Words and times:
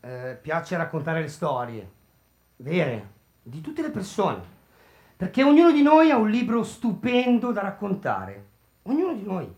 eh, 0.00 0.38
piace 0.40 0.76
raccontare 0.76 1.20
le 1.20 1.28
storie 1.28 1.90
vere 2.56 3.18
di 3.42 3.60
tutte 3.60 3.82
le 3.82 3.90
persone, 3.90 4.42
perché 5.16 5.42
ognuno 5.42 5.72
di 5.72 5.82
noi 5.82 6.10
ha 6.10 6.16
un 6.16 6.28
libro 6.28 6.62
stupendo 6.62 7.52
da 7.52 7.62
raccontare, 7.62 8.46
ognuno 8.82 9.14
di 9.14 9.22
noi, 9.22 9.54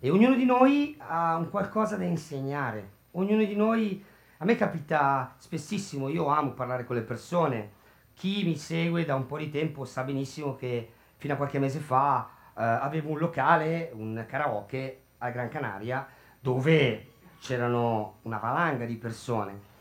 e 0.00 0.10
ognuno 0.10 0.34
di 0.34 0.44
noi 0.44 0.96
ha 0.98 1.36
un 1.36 1.50
qualcosa 1.50 1.96
da 1.96 2.04
insegnare, 2.04 2.90
ognuno 3.12 3.44
di 3.44 3.56
noi, 3.56 4.04
a 4.38 4.44
me 4.44 4.56
capita 4.56 5.34
spessissimo, 5.38 6.08
io 6.08 6.26
amo 6.26 6.50
parlare 6.50 6.84
con 6.84 6.96
le 6.96 7.02
persone, 7.02 7.82
chi 8.14 8.44
mi 8.44 8.56
segue 8.56 9.04
da 9.04 9.14
un 9.14 9.26
po' 9.26 9.38
di 9.38 9.50
tempo 9.50 9.84
sa 9.84 10.04
benissimo 10.04 10.54
che 10.54 10.90
fino 11.16 11.34
a 11.34 11.36
qualche 11.36 11.58
mese 11.58 11.80
fa 11.80 12.28
eh, 12.56 12.62
avevo 12.62 13.10
un 13.10 13.18
locale, 13.18 13.90
un 13.94 14.24
karaoke 14.28 15.00
a 15.18 15.30
Gran 15.30 15.48
Canaria, 15.48 16.06
dove 16.38 17.12
c'erano 17.40 18.18
una 18.22 18.38
valanga 18.38 18.84
di 18.84 18.96
persone 18.96 19.72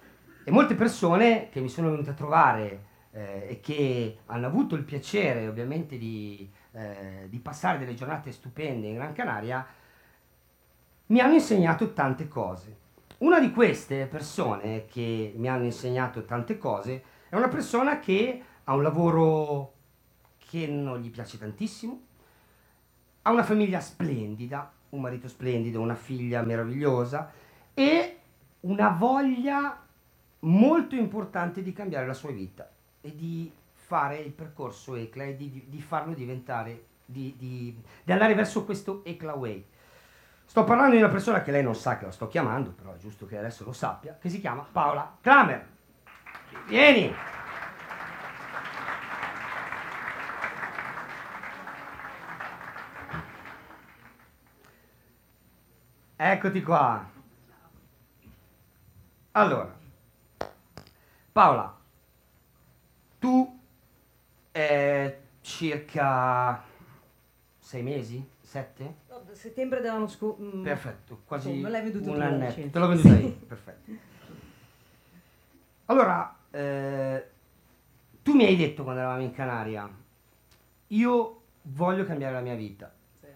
e 0.44 0.52
molte 0.52 0.76
persone 0.76 1.50
che 1.50 1.60
mi 1.62 1.70
sono 1.70 1.90
venute 1.90 2.10
a 2.10 2.14
trovare 2.14 2.86
eh, 3.12 3.48
e 3.50 3.60
che 3.62 4.20
hanno 4.26 4.48
avuto 4.48 4.76
il 4.76 4.84
piacere 4.84 5.48
ovviamente 5.48 5.98
di, 5.98 6.50
eh, 6.72 7.28
di 7.30 7.40
passare 7.40 7.78
delle 7.78 7.94
giornate 7.94 8.32
stupende 8.32 8.88
in 8.88 8.96
Gran 8.96 9.14
Canaria, 9.14 9.66
mi 11.08 11.20
hanno 11.20 11.34
insegnato 11.34 11.94
tante 11.94 12.28
cose. 12.28 12.82
Una 13.20 13.40
di 13.40 13.52
queste 13.52 14.08
persone 14.08 14.86
che 14.86 15.34
mi 15.36 15.48
hanno 15.48 15.66
insegnato 15.66 16.26
tante 16.26 16.58
cose 16.58 17.04
è 17.30 17.36
una 17.36 17.48
persona 17.48 18.00
che 18.00 18.44
ha 18.64 18.74
un 18.74 18.84
lavoro 18.84 19.74
che 20.38 20.68
non 20.68 21.00
gli 21.00 21.10
piace 21.10 21.38
tantissimo, 21.38 22.02
ha 23.22 23.32
una 23.32 23.44
famiglia 23.44 23.80
splendida, 23.80 24.72
un 24.90 25.02
marito 25.02 25.28
splendido, 25.28 25.80
una 25.80 25.96
figlia 25.96 26.42
meravigliosa 26.42 27.32
e 27.74 28.18
una 28.62 28.90
voglia 28.90 29.84
molto 30.44 30.96
importante 30.96 31.62
di 31.62 31.74
cambiare 31.74 32.08
la 32.08 32.14
sua 32.14 32.32
vita 32.32 32.70
e 33.02 33.16
di 33.16 33.52
fare 33.74 34.18
il 34.18 34.32
percorso 34.32 34.96
ECLA 34.96 35.26
e 35.26 35.36
di, 35.36 35.66
di 35.68 35.82
farlo 35.82 36.14
diventare, 36.14 36.86
di, 37.06 37.36
di, 37.38 37.78
di, 38.04 38.12
andare 38.12 38.34
verso 38.34 38.64
questo 38.66 39.04
ECLA 39.04 39.36
Way. 39.36 39.66
Sto 40.46 40.64
parlando 40.64 40.96
di 40.96 41.02
una 41.02 41.12
persona 41.12 41.42
che 41.42 41.52
lei 41.52 41.64
non 41.64 41.76
sa 41.76 41.98
che 41.98 42.06
la 42.06 42.12
sto 42.12 42.28
chiamando, 42.28 42.72
però 42.72 42.94
è 42.94 42.98
giusto 42.98 43.26
che 43.26 43.38
adesso 43.38 43.64
lo 43.64 43.74
sappia, 43.74 44.18
che 44.20 44.30
si 44.30 44.40
chiama 44.40 44.66
Paola 44.70 45.18
Kramer. 45.20 45.68
Vieni! 46.68 47.14
Eccoti 56.16 56.64
qua. 56.64 57.12
Allora, 59.32 59.82
Paola, 61.34 61.76
tu 63.18 63.60
è 64.52 65.20
circa 65.42 66.64
sei 67.58 67.82
mesi? 67.82 68.30
Sette? 68.40 68.96
No, 69.10 69.24
settembre 69.32 69.82
dell'anno 69.82 70.08
scorso. 70.08 70.44
Mm, 70.44 70.62
perfetto, 70.64 71.22
quasi 71.26 71.52
me 71.54 71.70
l'hai 71.72 71.82
venduto 71.82 72.12
un 72.12 72.22
annetto. 72.22 72.70
Te 72.70 72.78
l'ho 72.80 72.88
venduta 72.88 73.18
io, 73.18 73.32
perfetto. 73.48 73.92
Allora, 75.86 76.38
eh, 76.52 77.30
tu 78.22 78.36
mi 78.36 78.46
hai 78.46 78.56
detto 78.56 78.84
quando 78.84 79.02
eravamo 79.02 79.24
in 79.24 79.32
Canaria, 79.32 79.90
io 80.88 81.42
voglio 81.64 82.06
cambiare 82.06 82.34
la 82.36 82.42
mia 82.42 82.54
vita, 82.56 82.94
Sì. 83.22 83.28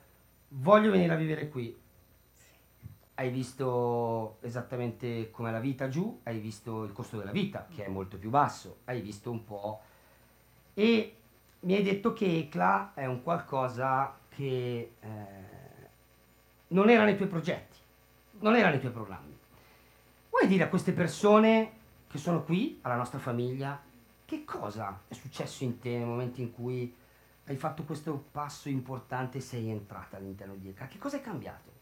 voglio 0.49 0.91
venire 0.91 1.13
a 1.13 1.17
vivere 1.17 1.49
qui. 1.49 1.75
Hai 3.19 3.31
visto 3.31 4.37
esattamente 4.41 5.31
com'è 5.31 5.49
la 5.49 5.59
vita 5.59 5.89
giù, 5.89 6.19
hai 6.23 6.37
visto 6.37 6.83
il 6.83 6.91
costo 6.91 7.17
della 7.17 7.31
vita, 7.31 7.65
che 7.73 7.83
è 7.83 7.87
molto 7.87 8.17
più 8.17 8.29
basso, 8.29 8.81
hai 8.85 9.01
visto 9.01 9.31
un 9.31 9.43
po'. 9.43 9.81
E 10.75 11.15
mi 11.61 11.73
hai 11.73 11.81
detto 11.81 12.13
che 12.13 12.37
ECLA 12.37 12.93
è 12.93 13.07
un 13.07 13.23
qualcosa 13.23 14.15
che 14.29 14.91
eh, 14.99 15.07
non 16.67 16.91
era 16.91 17.05
nei 17.05 17.15
tuoi 17.15 17.27
progetti, 17.27 17.77
non 18.41 18.55
era 18.55 18.69
nei 18.69 18.79
tuoi 18.79 18.91
programmi. 18.91 19.35
Vuoi 20.29 20.45
dire 20.45 20.65
a 20.65 20.69
queste 20.69 20.91
persone 20.91 21.71
che 22.07 22.19
sono 22.19 22.43
qui, 22.43 22.77
alla 22.83 22.97
nostra 22.97 23.17
famiglia, 23.17 23.81
che 24.25 24.45
cosa 24.45 25.01
è 25.07 25.15
successo 25.15 25.63
in 25.63 25.79
te 25.79 25.97
nel 25.97 26.05
momento 26.05 26.39
in 26.39 26.53
cui 26.53 26.95
hai 27.47 27.55
fatto 27.55 27.83
questo 27.83 28.25
passo 28.31 28.69
importante 28.69 29.39
e 29.39 29.41
sei 29.41 29.71
entrata 29.71 30.17
all'interno 30.17 30.53
di 30.53 30.69
ECLA? 30.69 30.85
Che 30.85 30.99
cosa 30.99 31.17
è 31.17 31.21
cambiato? 31.21 31.76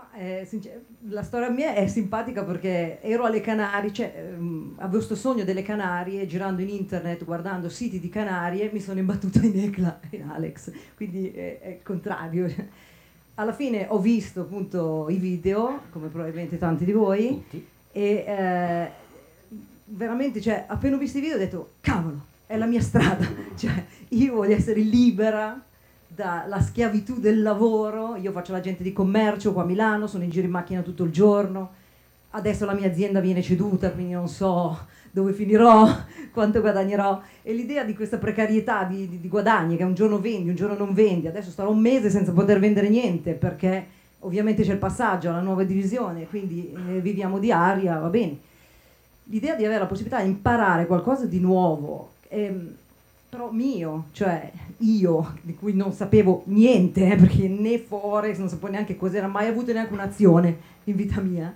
Ma, 0.00 0.18
eh, 0.18 0.46
sincer- 0.46 0.80
la 1.08 1.22
storia 1.22 1.50
mia 1.50 1.74
è 1.74 1.86
simpatica 1.86 2.42
perché 2.42 3.02
ero 3.02 3.24
alle 3.24 3.42
Canarie, 3.42 3.92
cioè, 3.92 4.12
ehm, 4.16 4.74
avevo 4.76 4.96
questo 4.96 5.14
sogno 5.14 5.44
delle 5.44 5.60
Canarie, 5.62 6.26
girando 6.26 6.62
in 6.62 6.70
internet, 6.70 7.24
guardando 7.24 7.68
siti 7.68 8.00
di 8.00 8.08
Canarie, 8.08 8.70
mi 8.72 8.80
sono 8.80 8.98
imbattuta 8.98 9.40
in 9.40 9.58
Ecla, 9.58 10.00
in 10.10 10.22
Alex, 10.22 10.72
quindi 10.96 11.30
è, 11.30 11.60
è 11.60 11.68
il 11.68 11.82
contrario. 11.82 12.48
Alla 13.34 13.52
fine 13.52 13.86
ho 13.88 13.98
visto 13.98 14.42
appunto 14.42 15.06
i 15.10 15.16
video, 15.16 15.82
come 15.90 16.08
probabilmente 16.08 16.56
tanti 16.56 16.84
di 16.84 16.92
voi, 16.92 17.28
Tutti? 17.28 17.66
e 17.92 18.24
eh, 18.26 18.90
veramente, 19.84 20.40
cioè, 20.40 20.64
appena 20.66 20.96
ho 20.96 20.98
visto 20.98 21.18
i 21.18 21.20
video 21.20 21.36
ho 21.36 21.40
detto, 21.40 21.72
cavolo, 21.80 22.24
è 22.46 22.56
la 22.56 22.66
mia 22.66 22.80
strada, 22.80 23.26
cioè, 23.54 23.84
io 24.08 24.34
voglio 24.34 24.54
essere 24.54 24.80
libera 24.80 25.62
dalla 26.12 26.60
schiavitù 26.60 27.20
del 27.20 27.40
lavoro, 27.40 28.16
io 28.16 28.32
faccio 28.32 28.52
l'agente 28.52 28.82
di 28.82 28.92
commercio 28.92 29.52
qua 29.52 29.62
a 29.62 29.66
Milano, 29.66 30.08
sono 30.08 30.24
in 30.24 30.30
giro 30.30 30.46
in 30.46 30.52
macchina 30.52 30.82
tutto 30.82 31.04
il 31.04 31.12
giorno, 31.12 31.70
adesso 32.30 32.64
la 32.64 32.74
mia 32.74 32.88
azienda 32.88 33.20
viene 33.20 33.42
ceduta, 33.42 33.90
quindi 33.92 34.12
non 34.12 34.28
so 34.28 34.86
dove 35.12 35.32
finirò, 35.32 35.88
quanto 36.32 36.60
guadagnerò, 36.60 37.20
e 37.42 37.52
l'idea 37.52 37.84
di 37.84 37.94
questa 37.94 38.18
precarietà 38.18 38.84
di, 38.84 39.08
di- 39.08 39.20
di 39.20 39.28
guadagni, 39.28 39.76
che 39.76 39.84
un 39.84 39.94
giorno 39.94 40.18
vendi, 40.18 40.48
un 40.48 40.56
giorno 40.56 40.76
non 40.76 40.92
vendi, 40.92 41.28
adesso 41.28 41.50
starò 41.50 41.70
un 41.70 41.80
mese 41.80 42.10
senza 42.10 42.32
poter 42.32 42.58
vendere 42.58 42.88
niente, 42.88 43.34
perché 43.34 43.86
ovviamente 44.20 44.64
c'è 44.64 44.72
il 44.72 44.78
passaggio 44.78 45.30
alla 45.30 45.40
nuova 45.40 45.62
divisione, 45.62 46.26
quindi 46.26 46.72
eh, 46.72 47.00
viviamo 47.00 47.38
di 47.38 47.52
aria, 47.52 47.98
va 47.98 48.08
bene. 48.08 48.38
L'idea 49.24 49.54
di 49.54 49.64
avere 49.64 49.80
la 49.80 49.86
possibilità 49.86 50.20
di 50.22 50.28
imparare 50.28 50.86
qualcosa 50.86 51.24
di 51.24 51.38
nuovo, 51.38 52.14
ehm, 52.28 52.74
però 53.30 53.52
mio, 53.52 54.06
cioè 54.10 54.50
io, 54.78 55.34
di 55.42 55.54
cui 55.54 55.72
non 55.72 55.92
sapevo 55.92 56.42
niente, 56.46 57.12
eh, 57.12 57.14
perché 57.14 57.46
né 57.46 57.78
Forex, 57.78 58.38
non 58.38 58.48
sapevo 58.48 58.72
neanche 58.72 58.96
cos'era, 58.96 59.28
mai 59.28 59.46
avuto 59.46 59.72
neanche 59.72 59.92
un'azione 59.92 60.58
in 60.84 60.96
vita 60.96 61.20
mia. 61.20 61.54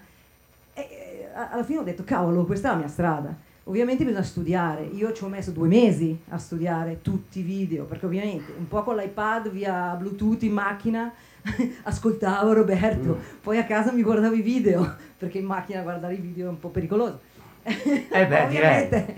E 0.73 0.81
eh, 0.81 1.29
alla 1.35 1.65
fine 1.65 1.81
ho 1.81 1.83
detto, 1.83 2.05
cavolo, 2.05 2.45
questa 2.45 2.69
è 2.69 2.71
la 2.71 2.79
mia 2.79 2.89
strada. 2.89 3.37
Ovviamente 3.65 4.05
bisogna 4.05 4.23
studiare, 4.23 4.85
io 4.85 5.13
ci 5.13 5.25
ho 5.25 5.29
messo 5.29 5.51
due 5.51 5.67
mesi 5.67 6.17
a 6.29 6.39
studiare 6.39 7.01
tutti 7.03 7.41
i 7.41 7.43
video, 7.43 7.87
perché 7.87 8.07
ovviamente 8.07 8.53
un 8.57 8.69
po' 8.69 8.85
con 8.85 8.95
l'iPad 8.95 9.51
via 9.51 9.97
Bluetooth 9.99 10.43
in 10.45 10.53
macchina 10.53 11.13
ascoltavo 11.83 12.53
Roberto, 12.53 13.19
poi 13.43 13.59
a 13.59 13.65
casa 13.65 13.91
mi 13.91 14.03
guardavo 14.03 14.35
i 14.35 14.43
video, 14.43 14.97
perché 15.19 15.39
in 15.39 15.47
macchina 15.47 15.83
guardare 15.83 16.15
i 16.15 16.21
video 16.21 16.47
è 16.47 16.51
un 16.51 16.59
po' 16.61 16.69
pericoloso. 16.69 17.21
Eh 17.65 18.27
beh, 18.27 18.45
Ovviamente. 18.45 19.17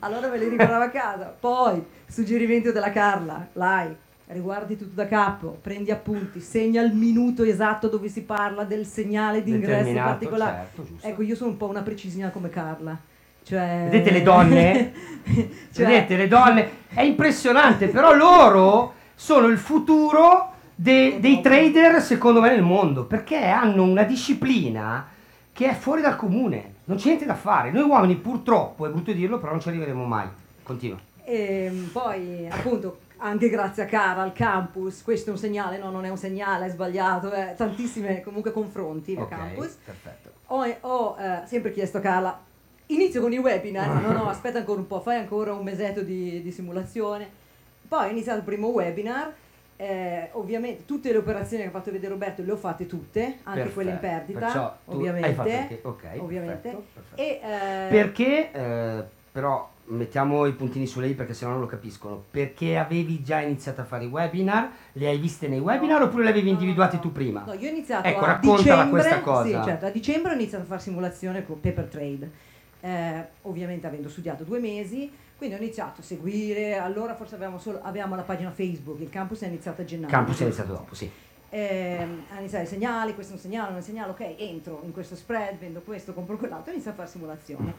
Allora 0.00 0.28
me 0.28 0.38
li 0.38 0.48
riguardavo 0.48 0.84
a 0.84 0.88
casa. 0.88 1.34
Poi, 1.38 1.84
suggerimento 2.06 2.72
della 2.72 2.90
Carla, 2.90 3.46
like, 3.52 3.96
riguardi 4.28 4.76
tutto 4.76 4.94
da 4.94 5.06
capo, 5.06 5.58
prendi 5.60 5.90
appunti, 5.90 6.40
segna 6.40 6.82
il 6.82 6.92
minuto 6.92 7.44
esatto 7.44 7.88
dove 7.88 8.08
si 8.08 8.22
parla 8.22 8.64
del 8.64 8.84
segnale 8.86 9.42
di 9.42 9.52
ingresso 9.52 9.92
particolare. 9.94 10.68
certo. 10.74 11.06
Ecco, 11.06 11.22
io 11.22 11.36
sono 11.36 11.50
un 11.50 11.56
po' 11.56 11.68
una 11.68 11.82
precisina 11.82 12.30
come 12.30 12.48
Carla. 12.48 12.98
Cioè... 13.42 13.86
Vedete 13.88 14.10
le 14.10 14.22
donne? 14.22 14.92
Cioè- 15.72 15.86
Vedete 15.86 16.16
le 16.16 16.28
donne? 16.28 16.70
È 16.88 17.02
impressionante, 17.02 17.86
però 17.88 18.12
loro 18.14 18.94
sono 19.14 19.46
il 19.46 19.58
futuro 19.58 20.52
de- 20.74 21.18
dei 21.20 21.40
trader 21.40 22.00
secondo 22.02 22.40
me 22.40 22.50
nel 22.50 22.62
mondo, 22.62 23.04
perché 23.04 23.44
hanno 23.44 23.84
una 23.84 24.02
disciplina 24.02 25.06
che 25.52 25.70
è 25.70 25.74
fuori 25.74 26.02
dal 26.02 26.16
comune, 26.16 26.74
non 26.86 26.96
c'è 26.96 27.06
niente 27.06 27.26
da 27.26 27.34
fare. 27.34 27.70
Noi 27.70 27.82
uomini 27.82 28.16
purtroppo, 28.16 28.86
è 28.86 28.90
brutto 28.90 29.12
dirlo, 29.12 29.38
però 29.38 29.52
non 29.52 29.60
ci 29.60 29.68
arriveremo 29.68 30.04
mai. 30.04 30.28
Continua. 30.62 30.98
E 31.24 31.70
poi 31.92 32.48
appunto 32.48 32.98
anche 33.18 33.48
grazie 33.48 33.84
a 33.84 33.86
Cara 33.86 34.22
al 34.22 34.32
campus, 34.32 35.02
questo 35.02 35.30
è 35.30 35.32
un 35.32 35.38
segnale, 35.38 35.78
no 35.78 35.90
non 35.90 36.04
è 36.04 36.08
un 36.08 36.16
segnale, 36.16 36.66
è 36.66 36.70
sbagliato, 36.70 37.32
eh, 37.32 37.54
tantissime 37.56 38.20
comunque 38.20 38.52
confronti 38.52 39.14
al 39.16 39.22
Ok, 39.22 39.28
campus. 39.28 39.76
perfetto. 39.84 40.30
Ho, 40.46 40.64
ho, 40.80 41.16
eh, 41.18 41.40
sempre 41.46 41.72
chiesto 41.72 41.98
a 41.98 42.00
Carla, 42.00 42.40
inizio 42.86 43.20
con 43.20 43.32
i 43.32 43.38
webinar, 43.38 43.88
no 44.02 44.12
no 44.12 44.28
aspetta 44.28 44.58
ancora 44.58 44.80
un 44.80 44.86
po', 44.86 45.00
fai 45.00 45.18
ancora 45.18 45.52
un 45.52 45.64
mesetto 45.64 46.02
di, 46.02 46.42
di 46.42 46.52
simulazione. 46.52 47.28
Poi 47.88 48.06
ho 48.06 48.10
iniziato 48.10 48.38
il 48.38 48.44
primo 48.44 48.68
webinar, 48.68 49.32
eh, 49.76 50.28
ovviamente 50.32 50.84
tutte 50.84 51.12
le 51.12 51.18
operazioni 51.18 51.62
che 51.62 51.68
ha 51.68 51.72
fatto 51.72 51.90
vedere 51.90 52.12
Roberto 52.12 52.42
le 52.42 52.52
ho 52.52 52.56
fatte 52.56 52.86
tutte, 52.86 53.22
anche 53.24 53.40
Perfetto. 53.42 53.74
quelle 53.74 53.90
in 53.90 53.98
perdita, 53.98 54.78
ovviamente. 54.86 55.40
anche- 55.40 55.80
ok, 55.82 56.04
ovviamente. 56.18 56.68
perfetto, 56.70 56.84
perfetto. 56.92 57.20
E, 57.20 57.40
eh, 57.42 57.88
Perché, 57.90 58.50
eh, 58.52 59.04
però, 59.32 59.70
mettiamo 59.88 60.46
i 60.46 60.52
puntini 60.52 60.86
su 60.86 60.98
lei 60.98 61.14
perché 61.14 61.32
sennò 61.34 61.52
non 61.52 61.60
lo 61.60 61.66
capiscono. 61.66 62.24
Perché 62.30 62.76
avevi 62.76 63.22
già 63.22 63.40
iniziato 63.40 63.82
a 63.82 63.84
fare 63.84 64.04
i 64.04 64.08
webinar? 64.08 64.70
Le 64.92 65.06
hai 65.08 65.18
viste 65.18 65.46
nei 65.46 65.60
webinar 65.60 66.02
oppure 66.02 66.24
le 66.24 66.30
avevi 66.30 66.46
No, 66.46 66.52
no, 66.54 66.58
individuati 66.60 66.96
no. 66.96 67.02
tu 67.02 67.12
prima? 67.12 67.44
No, 67.46 67.52
io 67.52 67.68
ho 67.68 67.70
iniziato 67.70 68.08
Ecco, 68.08 68.24
a 68.24 68.26
raccontala 68.26 68.62
dicembre, 68.62 68.90
questa 68.90 69.20
cosa. 69.20 69.44
Sì, 69.44 69.68
certo, 69.68 69.86
a 69.86 69.90
dicembre 69.90 70.32
ho 70.32 70.34
iniziato 70.34 70.64
a 70.64 70.66
fare 70.66 70.80
simulazione 70.80 71.44
con 71.46 71.60
Paper 71.60 71.84
Trade. 71.84 72.30
Eh, 72.86 73.26
ovviamente 73.42 73.88
avendo 73.88 74.08
studiato 74.08 74.44
due 74.44 74.60
mesi, 74.60 75.10
quindi 75.36 75.56
ho 75.56 75.58
iniziato 75.58 76.02
a 76.02 76.04
seguire, 76.04 76.78
allora 76.78 77.16
forse 77.16 77.34
avevamo, 77.34 77.58
solo, 77.58 77.80
avevamo 77.82 78.14
la 78.14 78.22
pagina 78.22 78.52
Facebook, 78.52 79.00
il 79.00 79.10
campus 79.10 79.40
è 79.40 79.48
iniziato 79.48 79.80
a 79.80 79.84
gennaio. 79.84 80.12
Campus 80.12 80.38
è 80.38 80.42
iniziato 80.44 80.72
dopo, 80.72 80.94
sì. 80.94 81.10
Ehm, 81.50 82.26
a 82.32 82.38
iniziare 82.38 82.62
i 82.62 82.68
segnali, 82.68 83.14
questo 83.14 83.32
è 83.32 83.36
un 83.36 83.42
segnale, 83.42 83.66
non 83.70 83.78
è 83.78 83.80
un 83.80 83.84
segnale, 83.84 84.10
ok, 84.12 84.34
entro 84.38 84.82
in 84.84 84.92
questo 84.92 85.16
spread, 85.16 85.58
vendo 85.58 85.80
questo, 85.80 86.14
compro 86.14 86.36
quell'altro, 86.36 86.70
inizio 86.70 86.92
a 86.92 86.94
fare 86.94 87.08
simulazione. 87.08 87.74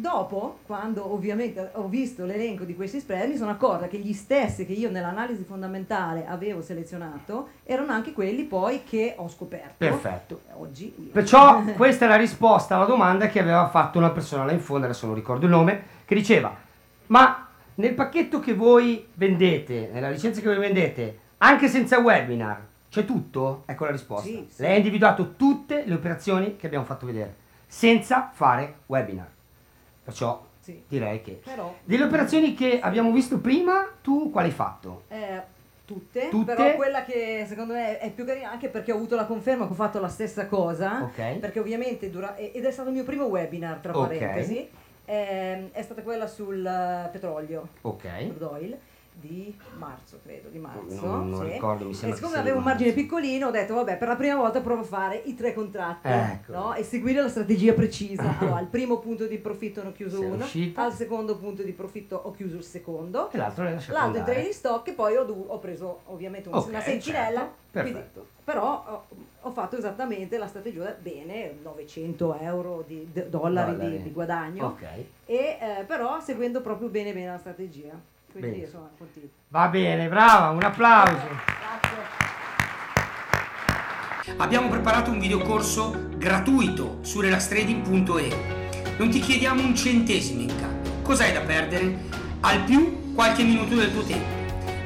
Dopo, 0.00 0.60
quando 0.64 1.12
ovviamente 1.12 1.70
ho 1.72 1.88
visto 1.88 2.24
l'elenco 2.24 2.62
di 2.62 2.76
questi 2.76 3.00
spread, 3.00 3.30
mi 3.30 3.36
sono 3.36 3.50
accorta 3.50 3.88
che 3.88 3.98
gli 3.98 4.12
stessi 4.12 4.64
che 4.64 4.72
io 4.72 4.92
nell'analisi 4.92 5.42
fondamentale 5.42 6.24
avevo 6.24 6.62
selezionato 6.62 7.48
erano 7.64 7.90
anche 7.90 8.12
quelli 8.12 8.44
poi 8.44 8.84
che 8.84 9.14
ho 9.16 9.28
scoperto. 9.28 9.74
Perfetto. 9.76 10.42
Oggi. 10.58 10.94
io- 10.96 11.10
Perciò 11.10 11.64
questa 11.74 12.04
è 12.04 12.08
la 12.08 12.14
risposta 12.14 12.76
alla 12.76 12.84
domanda 12.84 13.26
che 13.26 13.40
aveva 13.40 13.68
fatto 13.70 13.98
una 13.98 14.10
persona 14.10 14.44
là 14.44 14.52
in 14.52 14.60
fondo, 14.60 14.84
adesso 14.84 15.04
non 15.06 15.16
ricordo 15.16 15.46
il 15.46 15.50
nome, 15.50 15.82
che 16.04 16.14
diceva, 16.14 16.54
ma 17.06 17.48
nel 17.74 17.94
pacchetto 17.94 18.38
che 18.38 18.54
voi 18.54 19.04
vendete, 19.14 19.90
nella 19.92 20.10
licenza 20.10 20.40
che 20.40 20.46
voi 20.46 20.58
vendete, 20.58 21.18
anche 21.38 21.66
senza 21.66 21.98
webinar, 21.98 22.64
c'è 22.88 23.04
tutto? 23.04 23.64
Ecco 23.66 23.84
la 23.84 23.90
risposta. 23.90 24.28
Sì, 24.28 24.46
sì. 24.48 24.62
Lei 24.62 24.74
ha 24.74 24.76
individuato 24.76 25.34
tutte 25.34 25.82
le 25.84 25.94
operazioni 25.94 26.54
che 26.54 26.66
abbiamo 26.66 26.84
fatto 26.84 27.04
vedere, 27.04 27.34
senza 27.66 28.30
fare 28.32 28.76
webinar. 28.86 29.36
Perciò 30.08 30.42
Sì. 30.60 30.82
direi 30.88 31.20
che... 31.20 31.40
Però 31.44 31.74
Delle 31.84 32.04
operazioni 32.04 32.54
che 32.54 32.80
abbiamo 32.80 33.12
visto 33.12 33.38
prima, 33.40 33.86
tu 34.00 34.30
quale 34.30 34.46
hai 34.48 34.54
fatto? 34.54 35.02
eh, 35.08 35.42
tutte, 35.84 36.28
Tutte? 36.30 36.54
però 36.54 36.74
quella 36.76 37.04
che 37.04 37.44
secondo 37.46 37.74
me 37.74 37.98
è 37.98 38.10
più 38.10 38.24
carina 38.24 38.50
anche 38.50 38.70
perché 38.70 38.90
ho 38.92 38.96
avuto 38.96 39.16
la 39.16 39.26
conferma 39.26 39.66
che 39.66 39.72
ho 39.72 39.76
fatto 39.76 40.00
la 40.00 40.08
stessa 40.08 40.46
cosa. 40.46 41.02
Ok. 41.02 41.36
perché 41.40 41.60
ovviamente 41.60 42.08
dura- 42.08 42.36
ed 42.36 42.64
è 42.64 42.70
stato 42.70 42.88
il 42.88 42.94
mio 42.94 43.04
primo 43.04 43.24
webinar 43.24 43.78
tra 43.80 43.94
Ok. 43.96 44.06
parentesi 44.06 44.66
ehm, 45.04 45.68
è 45.72 45.82
stata 45.82 46.02
quella 46.02 46.26
sul 46.26 46.64
eh, 46.64 47.08
petrolio 47.12 47.68
Ok. 47.82 48.06
crude 48.28 48.44
oil 48.44 48.78
di 49.20 49.56
marzo 49.76 50.20
credo 50.22 50.48
di 50.48 50.58
marzo 50.58 51.04
Non- 51.06 51.30
non 51.30 51.46
sì. 51.46 51.52
ricordo, 51.52 51.84
mi 51.86 51.90
e 51.90 51.94
sembra 51.94 52.16
che 52.18 52.22
siccome 52.24 52.40
avevo 52.40 52.58
un 52.58 52.62
margine 52.64 52.92
piccolino 52.92 53.48
ho 53.48 53.50
detto 53.50 53.74
vabbè 53.74 53.96
per 53.96 54.08
la 54.08 54.16
prima 54.16 54.36
volta 54.36 54.60
provo 54.60 54.82
a 54.82 54.84
fare 54.84 55.20
i 55.24 55.34
tre 55.34 55.52
contratti 55.54 56.06
Ecco. 56.08 56.52
no? 56.52 56.74
e 56.74 56.82
seguire 56.84 57.20
la 57.20 57.28
strategia 57.28 57.72
precisa 57.72 58.22
allora 58.38 58.56
al 58.56 58.66
primo 58.66 58.98
punto 58.98 59.26
di 59.26 59.38
profitto 59.38 59.82
ne 59.82 59.88
ho 59.88 59.92
chiuso 59.92 60.18
Sei 60.18 60.26
uno 60.30 60.44
uscita. 60.44 60.84
al 60.84 60.92
secondo 60.92 61.36
punto 61.36 61.62
di 61.62 61.72
profitto 61.72 62.14
ho 62.16 62.30
chiuso 62.32 62.56
il 62.56 62.64
secondo 62.64 63.30
E 63.32 63.36
l'altro 63.38 63.64
l'altro 63.64 63.90
in 63.92 63.98
andare. 63.98 64.24
trading 64.32 64.52
stock 64.52 64.86
e 64.88 64.92
poi 64.92 65.16
ho, 65.16 65.24
du- 65.24 65.44
ho 65.48 65.58
preso 65.58 66.00
ovviamente 66.06 66.48
un- 66.48 66.54
Ok, 66.54 66.68
una 66.68 66.80
sentinella 66.80 67.50
certo, 67.72 67.90
quindi- 67.90 68.08
però 68.44 68.84
ho, 68.86 69.04
ho 69.42 69.50
fatto 69.50 69.76
esattamente 69.76 70.38
la 70.38 70.46
strategia 70.46 70.96
bene 71.00 71.56
900 71.62 72.38
euro 72.40 72.84
di 72.86 73.06
d- 73.12 73.26
dollari, 73.26 73.72
Dollari. 73.76 73.96
Di, 73.98 74.02
di 74.04 74.10
guadagno 74.12 74.66
Ok. 74.66 74.82
e 75.26 75.58
eh, 75.60 75.84
però 75.86 76.20
seguendo 76.20 76.60
proprio 76.60 76.88
bene 76.88 77.12
bene 77.12 77.26
la 77.32 77.38
strategia 77.38 77.92
quindi 78.38 78.58
Bene. 78.58 78.64
insomma 78.64 78.90
contento 78.96 79.36
Va 79.48 79.68
bene, 79.68 80.08
brava, 80.08 80.50
un 80.50 80.62
applauso. 80.62 81.26
grazie 81.26 82.06
Abbiamo 84.36 84.68
preparato 84.68 85.10
un 85.10 85.18
videocorso 85.18 86.10
gratuito 86.16 86.98
su 87.02 87.20
relastrading.e. 87.20 88.56
Non 88.98 89.10
ti 89.10 89.20
chiediamo 89.20 89.62
un 89.62 89.74
centesimo 89.74 90.42
in 90.42 90.54
cambio. 90.54 90.92
Cos'hai 91.02 91.32
da 91.32 91.40
perdere? 91.40 92.06
Al 92.40 92.62
più 92.64 93.14
qualche 93.14 93.42
minuto 93.42 93.74
del 93.74 93.90
tuo 93.92 94.02
tempo, 94.02 94.36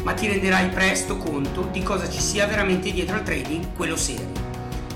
ma 0.04 0.14
ti 0.14 0.26
renderai 0.28 0.68
presto 0.68 1.16
conto 1.16 1.68
di 1.70 1.82
cosa 1.82 2.08
ci 2.08 2.20
sia 2.20 2.46
veramente 2.46 2.92
dietro 2.92 3.16
al 3.16 3.22
trading, 3.22 3.74
quello 3.74 3.96
serio. 3.96 4.30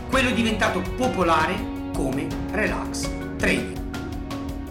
Quello 0.08 0.30
diventato 0.30 0.80
popolare 0.96 1.54
come 1.92 2.26
Relax 2.52 3.10
Trading. 3.36 3.85